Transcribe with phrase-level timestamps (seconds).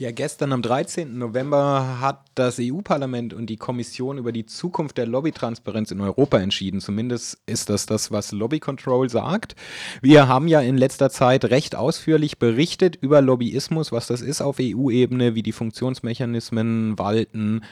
[0.00, 1.18] Ja, gestern am 13.
[1.18, 6.80] November hat das EU-Parlament und die Kommission über die Zukunft der Lobbytransparenz in Europa entschieden.
[6.80, 9.56] Zumindest ist das das, was Lobby Control sagt.
[10.00, 14.58] Wir haben ja in letzter Zeit recht ausführlich berichtet über Lobbyismus, was das ist auf
[14.60, 17.62] EU-Ebene, wie die Funktionsmechanismen walten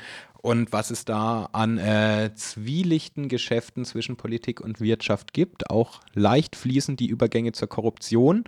[0.47, 5.71] und was es da an äh, zwielichten Geschäften zwischen Politik und Wirtschaft gibt.
[5.71, 8.45] Auch leicht fließend die Übergänge zur Korruption.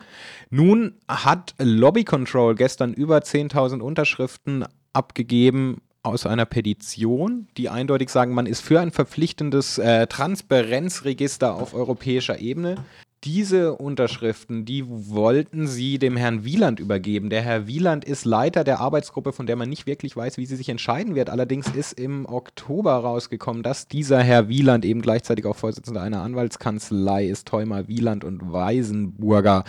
[0.49, 8.33] Nun hat Lobby Control gestern über 10.000 Unterschriften abgegeben aus einer Petition, die eindeutig sagen,
[8.33, 12.77] man ist für ein verpflichtendes äh, Transparenzregister auf europäischer Ebene.
[13.25, 17.31] Diese Unterschriften, die wollten sie dem Herrn Wieland übergeben.
[17.31, 20.55] Der Herr Wieland ist Leiter der Arbeitsgruppe, von der man nicht wirklich weiß, wie sie
[20.55, 21.29] sich entscheiden wird.
[21.29, 27.27] Allerdings ist im Oktober rausgekommen, dass dieser Herr Wieland eben gleichzeitig auch Vorsitzender einer Anwaltskanzlei
[27.27, 29.65] ist, Theumer Wieland und Weisenburger,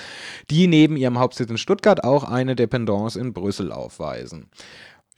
[0.52, 4.45] die neben ihrem Hauptsitz in Stuttgart auch eine Dependance in Brüssel aufweisen.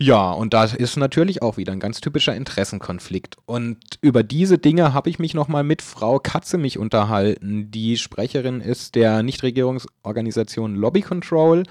[0.02, 3.36] Ja, und da ist natürlich auch wieder ein ganz typischer Interessenkonflikt.
[3.46, 8.62] Und über diese Dinge habe ich mich nochmal mit Frau Katze mich unterhalten, die Sprecherin
[8.62, 11.62] ist der Nichtregierungsorganisation Lobby Control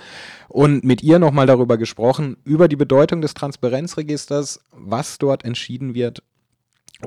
[0.47, 6.23] und mit ihr nochmal darüber gesprochen, über die Bedeutung des Transparenzregisters, was dort entschieden wird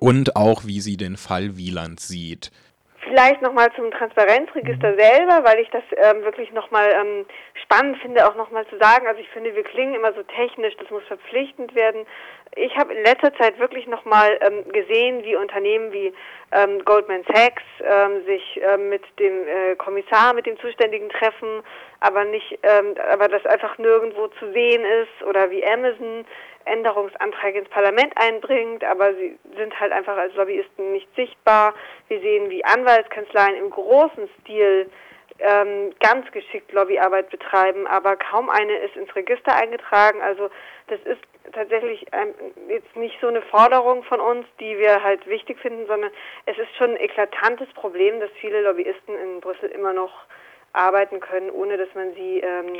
[0.02, 2.52] und auch wie sie den Fall Wieland sieht.
[3.00, 7.26] Vielleicht nochmal zum Transparenzregister selber, weil ich das ähm, wirklich nochmal ähm,
[7.62, 9.08] spannend finde, auch nochmal zu sagen.
[9.08, 12.06] Also ich finde, wir klingen immer so technisch, das muss verpflichtend werden.
[12.56, 16.14] Ich habe in letzter Zeit wirklich nochmal ähm, gesehen, wie Unternehmen wie
[16.52, 21.64] ähm, Goldman Sachs ähm, sich ähm, mit dem äh, Kommissar, mit dem Zuständigen treffen,
[22.00, 26.26] aber nicht, ähm, aber das einfach nirgendwo zu sehen ist oder wie Amazon
[26.66, 31.74] Änderungsanträge ins Parlament einbringt, aber sie sind halt einfach als Lobbyisten nicht sichtbar.
[32.08, 34.90] Wir sehen, wie Anwaltskanzleien im großen Stil
[35.39, 40.22] ähm, ganz geschickt Lobbyarbeit betreiben, aber kaum eine ist ins Register eingetragen.
[40.22, 40.50] Also
[40.88, 41.22] das ist
[41.53, 42.34] tatsächlich ähm,
[42.70, 46.12] jetzt nicht so eine Forderung von uns, die wir halt wichtig finden, sondern
[46.45, 50.12] es ist schon ein eklatantes Problem, dass viele Lobbyisten in Brüssel immer noch
[50.74, 52.79] arbeiten können, ohne dass man sie ähm,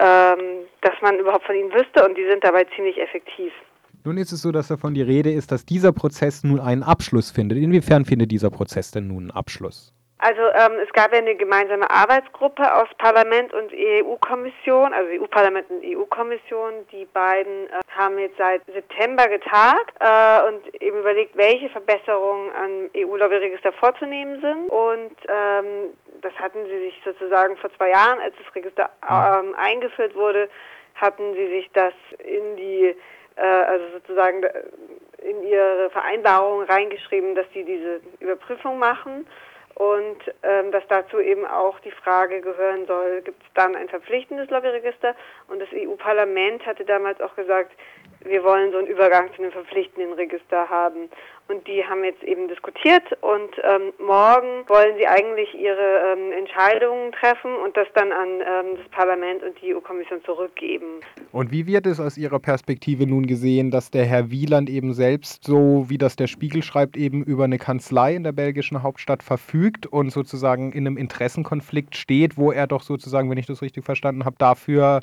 [0.00, 3.52] ähm, dass man überhaupt von ihnen wüsste und die sind dabei ziemlich effektiv.
[4.04, 7.30] Nun ist es so, dass davon die Rede ist, dass dieser Prozess nun einen Abschluss
[7.30, 7.58] findet.
[7.58, 9.94] Inwiefern findet dieser Prozess denn nun einen Abschluss?
[10.24, 15.84] Also ähm, es gab ja eine gemeinsame Arbeitsgruppe aus Parlament und EU-Kommission, also EU-Parlament und
[15.84, 16.86] EU-Kommission.
[16.92, 22.90] Die beiden äh, haben jetzt seit September getagt äh, und eben überlegt, welche Verbesserungen am
[22.96, 24.70] EU-Lobbyregister vorzunehmen sind.
[24.70, 25.92] Und ähm,
[26.22, 30.48] das hatten sie sich sozusagen vor zwei Jahren, als das Register ähm, eingeführt wurde,
[30.94, 32.96] hatten sie sich das in die,
[33.36, 34.42] äh, also sozusagen
[35.18, 39.26] in ihre Vereinbarung reingeschrieben, dass sie diese Überprüfung machen
[39.74, 44.48] und ähm, dass dazu eben auch die Frage gehören soll, gibt es dann ein verpflichtendes
[44.50, 45.16] Lobbyregister?
[45.48, 47.72] Und das EU-Parlament hatte damals auch gesagt,
[48.20, 51.10] wir wollen so einen Übergang zu einem verpflichtenden Register haben.
[51.46, 57.12] Und die haben jetzt eben diskutiert und ähm, morgen wollen sie eigentlich ihre ähm, Entscheidungen
[57.12, 61.00] treffen und das dann an ähm, das Parlament und die EU-Kommission zurückgeben.
[61.32, 65.44] Und wie wird es aus Ihrer Perspektive nun gesehen, dass der Herr Wieland eben selbst,
[65.44, 69.86] so wie das der Spiegel schreibt, eben über eine Kanzlei in der belgischen Hauptstadt verfügt
[69.86, 74.24] und sozusagen in einem Interessenkonflikt steht, wo er doch sozusagen, wenn ich das richtig verstanden
[74.24, 75.00] habe, dafür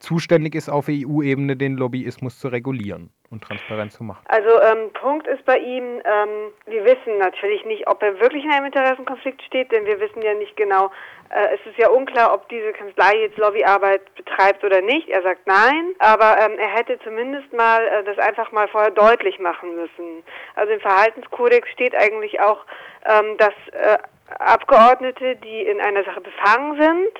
[0.00, 4.24] zuständig ist, auf EU-Ebene den Lobbyismus zu regulieren und transparent zu machen.
[4.26, 8.50] Also ähm, Punkt ist bei ihm, ähm, wir wissen natürlich nicht, ob er wirklich in
[8.50, 10.90] einem Interessenkonflikt steht, denn wir wissen ja nicht genau,
[11.28, 15.08] äh, es ist ja unklar, ob diese Kanzlei jetzt Lobbyarbeit betreibt oder nicht.
[15.08, 19.38] Er sagt nein, aber ähm, er hätte zumindest mal äh, das einfach mal vorher deutlich
[19.38, 20.24] machen müssen.
[20.56, 22.64] Also im Verhaltenskodex steht eigentlich auch,
[23.04, 23.98] ähm, dass äh,
[24.38, 27.12] Abgeordnete, die in einer Sache befangen sind,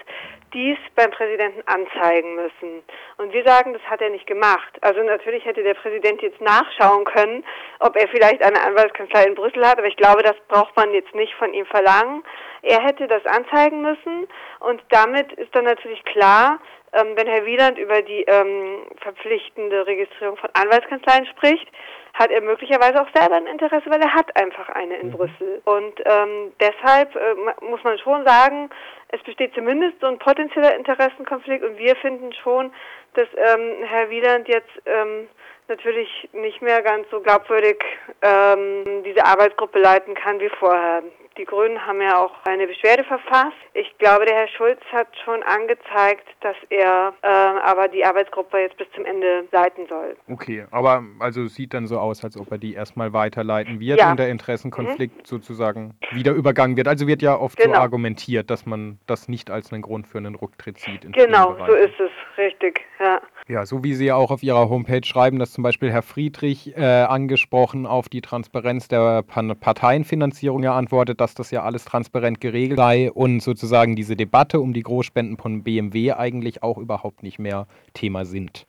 [0.53, 2.83] dies beim Präsidenten anzeigen müssen.
[3.19, 4.79] Und wir sagen, das hat er nicht gemacht.
[4.81, 7.45] Also natürlich hätte der Präsident jetzt nachschauen können,
[7.79, 11.15] ob er vielleicht eine Anwaltskanzlei in Brüssel hat, aber ich glaube, das braucht man jetzt
[11.15, 12.23] nicht von ihm verlangen.
[12.63, 14.29] Er hätte das anzeigen müssen
[14.61, 16.59] und damit ist dann natürlich klar,
[16.93, 21.69] ähm, wenn Herr Wieland über die ähm, verpflichtende Registrierung von Anwaltskanzleien spricht,
[22.15, 25.13] hat er möglicherweise auch selber ein Interesse, weil er hat einfach eine in mhm.
[25.13, 25.63] Brüssel.
[25.65, 27.35] Und ähm, deshalb äh,
[27.65, 28.71] muss man schon sagen,
[29.09, 32.73] es besteht zumindest so ein potenzieller Interessenkonflikt und wir finden schon,
[33.15, 35.29] dass ähm, Herr Wieland jetzt ähm,
[35.69, 37.83] natürlich nicht mehr ganz so glaubwürdig
[38.23, 41.03] ähm, diese Arbeitsgruppe leiten kann wie vorher.
[41.37, 43.57] Die Grünen haben ja auch eine Beschwerde verfasst.
[43.75, 48.77] Ich glaube, der Herr Schulz hat schon angezeigt, dass er äh, aber die Arbeitsgruppe jetzt
[48.77, 50.17] bis zum Ende leiten soll.
[50.29, 54.11] Okay, aber also sieht dann so aus, als ob er die erstmal weiterleiten wird ja.
[54.11, 55.25] und der Interessenkonflikt mhm.
[55.25, 56.89] sozusagen wieder übergangen wird.
[56.89, 57.75] Also wird ja oft genau.
[57.75, 61.13] so argumentiert, dass man das nicht als einen Grund für einen Rücktritt sieht.
[61.13, 63.21] genau, so ist es, richtig, ja.
[63.51, 66.77] Ja, so wie Sie ja auch auf Ihrer Homepage schreiben, dass zum Beispiel Herr Friedrich
[66.77, 72.79] äh, angesprochen auf die Transparenz der Parteienfinanzierung ja antwortet, dass das ja alles transparent geregelt
[72.79, 77.67] sei und sozusagen diese Debatte um die Großspenden von BMW eigentlich auch überhaupt nicht mehr
[77.93, 78.69] Thema sind.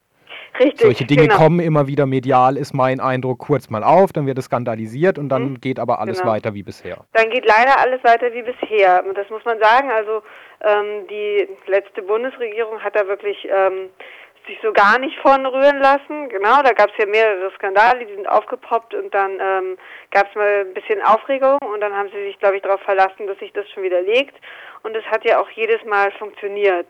[0.59, 1.37] Richtig, Solche Dinge genau.
[1.37, 5.29] kommen immer wieder medial, ist mein Eindruck, kurz mal auf, dann wird es skandalisiert und
[5.29, 5.61] dann mhm.
[5.61, 6.31] geht aber alles genau.
[6.31, 6.97] weiter wie bisher.
[7.13, 9.05] Dann geht leider alles weiter wie bisher.
[9.07, 9.89] Und das muss man sagen.
[9.91, 10.23] Also
[10.63, 13.89] ähm, die letzte Bundesregierung hat da wirklich ähm,
[14.51, 16.30] sich so gar nicht von rühren lassen.
[16.30, 19.77] Genau, da gab es ja mehrere Skandale, die sind aufgepoppt und dann ähm,
[20.12, 23.27] gab es mal ein bisschen Aufregung und dann haben sie sich, glaube ich, darauf verlassen,
[23.27, 24.36] dass sich das schon widerlegt.
[24.83, 26.88] Und es hat ja auch jedes Mal funktioniert.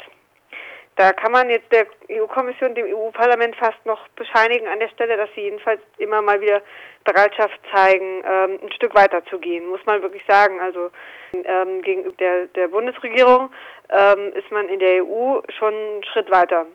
[0.96, 5.30] Da kann man jetzt der EU-Kommission, dem EU-Parlament fast noch bescheinigen an der Stelle, dass
[5.36, 6.62] sie jedenfalls immer mal wieder
[7.06, 10.60] Bereitschaft zeigen, ähm, ein Stück weiter zu gehen, muss man wirklich sagen.
[10.60, 10.92] Also
[11.34, 13.52] ähm, gegenüber der, der Bundesregierung
[13.90, 16.66] ähm, ist man in der EU schon einen Schritt weiter.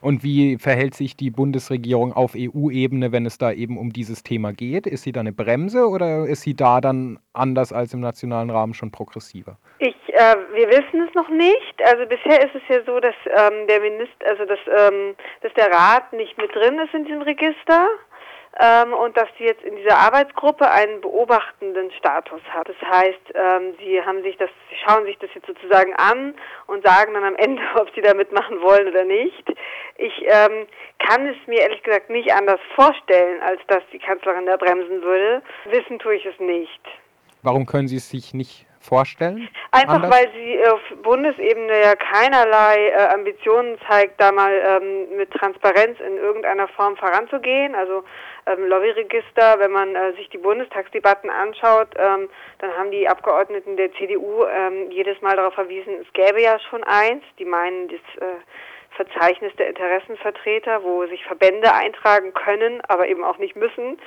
[0.00, 4.52] Und wie verhält sich die Bundesregierung auf EU-Ebene, wenn es da eben um dieses Thema
[4.52, 4.86] geht?
[4.86, 8.74] Ist sie da eine Bremse oder ist sie da dann anders als im nationalen Rahmen
[8.74, 9.56] schon progressiver?
[9.78, 11.74] Ich, äh, wir wissen es noch nicht.
[11.84, 15.70] Also bisher ist es ja so, dass ähm, der Minister, also dass, ähm, dass der
[15.70, 17.88] Rat nicht mit drin ist in diesem Register
[18.60, 22.68] ähm, und dass sie jetzt in dieser Arbeitsgruppe einen beobachtenden Status hat.
[22.68, 26.34] Das heißt, ähm, sie haben sich das, sie schauen sich das jetzt sozusagen an
[26.66, 29.44] und sagen dann am Ende, ob sie da mitmachen wollen oder nicht.
[29.96, 30.66] Ich ähm,
[30.98, 35.42] kann es mir ehrlich gesagt nicht anders vorstellen, als dass die Kanzlerin da bremsen würde.
[35.70, 36.80] Wissen tue ich es nicht.
[37.42, 39.48] Warum können Sie es sich nicht vorstellen?
[39.70, 40.10] Einfach anders?
[40.10, 46.16] weil sie auf Bundesebene ja keinerlei äh, Ambitionen zeigt, da mal ähm, mit Transparenz in
[46.18, 47.74] irgendeiner Form voranzugehen.
[47.74, 48.04] Also
[48.46, 53.92] ähm, Lobbyregister, wenn man äh, sich die Bundestagsdebatten anschaut, ähm, dann haben die Abgeordneten der
[53.94, 57.22] CDU ähm, jedes Mal darauf verwiesen, es gäbe ja schon eins.
[57.38, 58.40] Die meinen das äh,
[58.96, 63.98] Verzeichnis der Interessenvertreter, wo sich Verbände eintragen können, aber eben auch nicht müssen.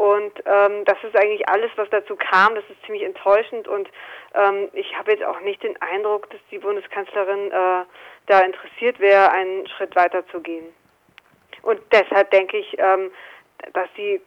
[0.00, 2.54] Und ähm, das ist eigentlich alles, was dazu kam.
[2.54, 3.86] Das ist ziemlich enttäuschend und
[4.34, 7.84] ähm, ich habe jetzt auch nicht den Eindruck, dass die Bundeskanzlerin äh,
[8.24, 10.64] da interessiert wäre, einen Schritt weiter zu gehen.
[11.60, 13.10] Und deshalb denke ich, ähm,
[13.74, 14.22] dass sie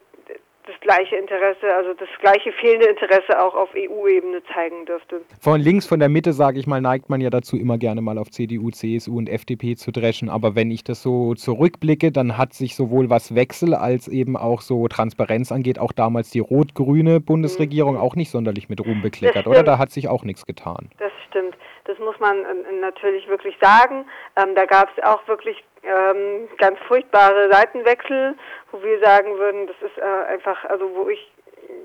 [0.65, 5.21] das gleiche Interesse, also das gleiche fehlende Interesse auch auf EU-Ebene zeigen dürfte.
[5.41, 8.17] Von links, von der Mitte, sage ich mal, neigt man ja dazu, immer gerne mal
[8.17, 10.29] auf CDU, CSU und FDP zu dreschen.
[10.29, 14.61] Aber wenn ich das so zurückblicke, dann hat sich sowohl was Wechsel als eben auch
[14.61, 18.01] so Transparenz angeht, auch damals die rot-grüne Bundesregierung mhm.
[18.01, 19.63] auch nicht sonderlich mit Ruhm bekleckert, oder?
[19.63, 20.89] Da hat sich auch nichts getan.
[20.99, 21.57] Das stimmt.
[21.85, 24.05] Das muss man äh, natürlich wirklich sagen.
[24.37, 28.35] Ähm, da gab es auch wirklich ähm, ganz furchtbare Seitenwechsel,
[28.71, 31.31] wo wir sagen würden, das ist äh, einfach, also wo ich,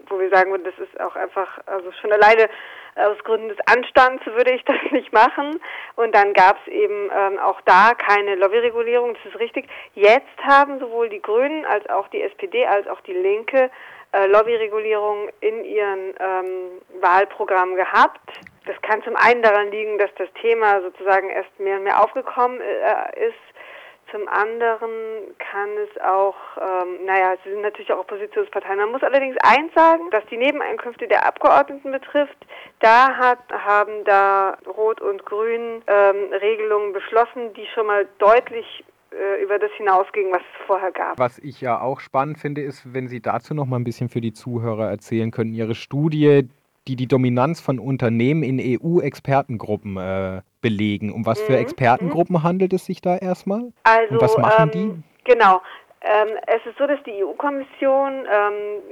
[0.09, 2.49] wo wir sagen würden, das ist auch einfach, also schon alleine
[2.97, 5.61] aus Gründen des Anstands würde ich das nicht machen.
[5.97, 9.69] Und dann gab es eben ähm, auch da keine Lobbyregulierung, das ist richtig.
[9.95, 13.71] Jetzt haben sowohl die Grünen als auch die SPD als auch die Linke
[14.13, 18.21] äh, Lobbyregulierung in ihren ähm, Wahlprogrammen gehabt.
[18.67, 22.61] Das kann zum einen daran liegen, dass das Thema sozusagen erst mehr und mehr aufgekommen
[22.61, 23.35] äh, ist
[24.11, 28.79] zum anderen kann es auch, ähm, naja, sie sind natürlich auch Oppositionsparteien.
[28.79, 32.37] Man muss allerdings eins sagen, dass die Nebeneinkünfte der Abgeordneten betrifft.
[32.81, 39.43] Da hat, haben da Rot und Grün ähm, Regelungen beschlossen, die schon mal deutlich äh,
[39.43, 41.19] über das hinausging, was es vorher gab.
[41.19, 44.21] Was ich ja auch spannend finde, ist, wenn Sie dazu noch mal ein bisschen für
[44.21, 46.49] die Zuhörer erzählen können, Ihre Studie,
[46.89, 51.13] die die Dominanz von Unternehmen in EU-Expertengruppen äh, belegen.
[51.13, 51.59] Um was für mhm.
[51.59, 52.43] Expertengruppen mhm.
[52.43, 53.73] handelt es sich da erstmal?
[53.85, 55.31] Also, Und was machen ähm, die?
[55.31, 55.61] Genau.
[56.01, 58.83] Ähm, es ist so, dass die EU-Kommission ähm,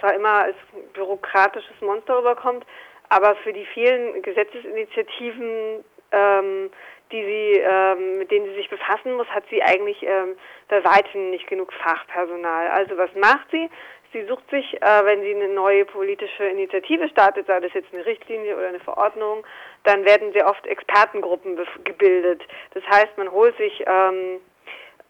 [0.00, 0.56] zwar immer als
[0.92, 2.64] bürokratisches Monster rüberkommt,
[3.10, 6.70] aber für die vielen Gesetzesinitiativen, ähm,
[7.12, 10.36] die sie, ähm, mit denen sie sich befassen muss, hat sie eigentlich ähm,
[10.68, 12.68] bei weitem nicht genug Fachpersonal.
[12.68, 13.68] Also was macht sie?
[14.14, 18.06] Sie sucht sich, äh, wenn sie eine neue politische Initiative startet, sei das jetzt eine
[18.06, 19.44] Richtlinie oder eine Verordnung,
[19.82, 22.40] dann werden sehr oft Expertengruppen gebildet.
[22.74, 24.40] Das heißt, man holt sich ähm,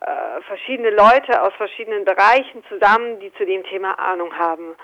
[0.01, 4.75] äh, verschiedene Leute aus verschiedenen Bereichen zusammen, die zu dem Thema Ahnung haben.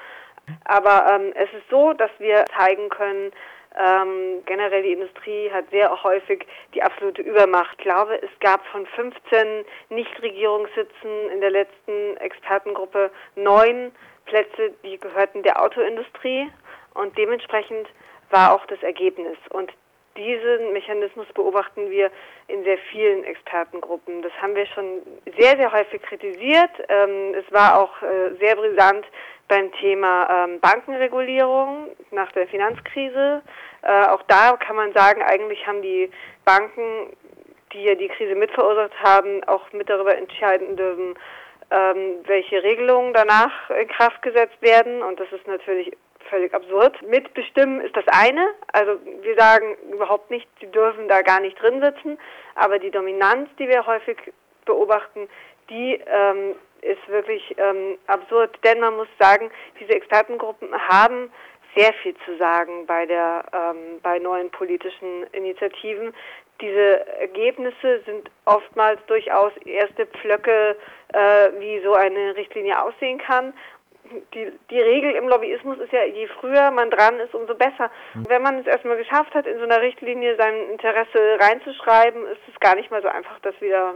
[0.66, 3.32] Aber ähm, es ist so, dass wir zeigen können,
[3.78, 7.76] ähm, generell die Industrie hat sehr häufig die absolute Übermacht.
[7.78, 13.92] Ich glaube, es gab von 15 Nichtregierungssitzen in der letzten Expertengruppe neun
[14.26, 16.50] Plätze, die gehörten der Autoindustrie
[16.94, 17.88] und dementsprechend
[18.30, 19.36] war auch das Ergebnis.
[19.50, 19.72] Und
[20.16, 22.10] diesen Mechanismus beobachten wir
[22.48, 24.22] in sehr vielen Expertengruppen.
[24.22, 25.02] Das haben wir schon
[25.38, 26.70] sehr, sehr häufig kritisiert.
[26.88, 29.06] Ähm, es war auch äh, sehr brisant
[29.50, 33.42] beim Thema ähm, Bankenregulierung nach der Finanzkrise.
[33.82, 36.08] Äh, auch da kann man sagen, eigentlich haben die
[36.44, 37.14] Banken,
[37.72, 41.14] die ja die Krise mitverursacht haben, auch mit darüber entscheiden dürfen,
[41.70, 45.02] ähm, welche Regelungen danach in Kraft gesetzt werden.
[45.02, 45.96] Und das ist natürlich
[46.30, 47.02] völlig absurd.
[47.02, 48.54] Mitbestimmen ist das eine.
[48.72, 52.18] Also wir sagen überhaupt nicht, sie dürfen da gar nicht drin sitzen.
[52.54, 54.16] Aber die Dominanz, die wir häufig
[54.64, 55.28] beobachten,
[55.68, 58.58] die ähm, ist wirklich ähm, absurd.
[58.64, 61.30] Denn man muss sagen, diese Expertengruppen haben
[61.76, 66.12] sehr viel zu sagen bei der ähm, bei neuen politischen Initiativen.
[66.60, 70.76] Diese Ergebnisse sind oftmals durchaus erste Pflöcke,
[71.12, 73.54] äh, wie so eine Richtlinie aussehen kann
[74.34, 77.90] die, die Regel im Lobbyismus ist ja, je früher man dran ist, umso besser.
[78.14, 78.28] Mhm.
[78.28, 82.60] Wenn man es erstmal geschafft hat, in so einer Richtlinie sein Interesse reinzuschreiben, ist es
[82.60, 83.94] gar nicht mal so einfach, das wieder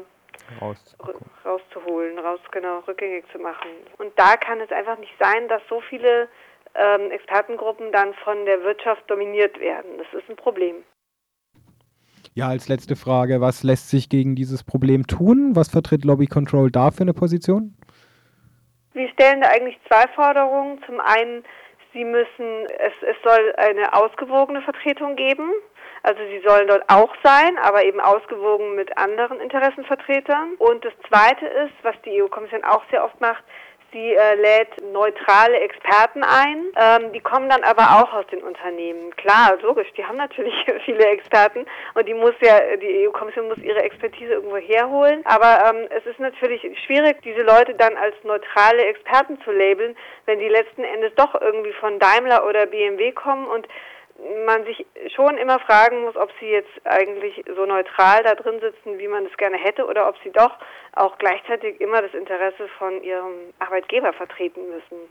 [0.61, 3.69] rauszuholen, raus, genau, rückgängig zu machen.
[3.99, 6.29] Und da kann es einfach nicht sein, dass so viele
[6.75, 9.99] ähm, Expertengruppen dann von der Wirtschaft dominiert werden.
[9.99, 10.77] Das ist ein Problem.
[12.35, 15.53] Ja, als letzte Frage, was lässt sich gegen dieses Problem tun?
[15.55, 17.77] Was vertritt Lobby Control da für eine Position?
[18.93, 20.81] Wir stellen da eigentlich zwei Forderungen.
[20.87, 21.45] Zum einen,
[21.95, 25.51] sie müssen, es, es soll eine ausgewogene Vertretung geben.
[26.03, 30.57] Also sie sollen dort auch sein, aber eben ausgewogen mit anderen Interessenvertretern.
[30.59, 33.43] Und das Zweite ist, was die EU-Kommission auch sehr oft macht,
[33.95, 36.65] Sie äh, lädt neutrale Experten ein.
[36.77, 39.15] Ähm, die kommen dann aber auch aus den Unternehmen.
[39.15, 40.53] Klar, logisch, die haben natürlich
[40.85, 45.23] viele Experten und die muss ja, die EU-Kommission muss ihre Expertise irgendwo herholen.
[45.27, 49.97] Aber ähm, es ist natürlich schwierig, diese Leute dann als neutrale Experten zu labeln,
[50.27, 53.69] wenn die letzten Endes doch irgendwie von Daimler oder BMW kommen und
[54.47, 58.99] man sich schon immer fragen muss, ob sie jetzt eigentlich so neutral da drin sitzen,
[58.99, 60.53] wie man es gerne hätte, oder ob sie doch
[60.95, 65.03] auch gleichzeitig immer das Interesse von ihrem Arbeitgeber vertreten müssen.